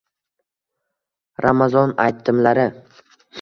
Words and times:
Ramazon 1.47 1.93
aytimlari 2.07 2.67